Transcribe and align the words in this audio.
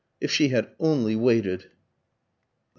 If 0.19 0.31
she 0.31 0.47
had 0.47 0.71
only 0.79 1.15
waited! 1.15 1.69